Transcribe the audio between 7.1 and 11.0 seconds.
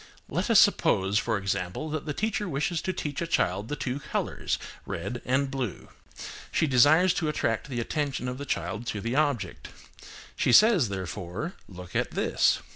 to attract the attention of the child to the object. She says,